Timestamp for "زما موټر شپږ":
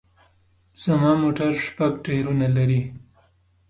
0.83-1.91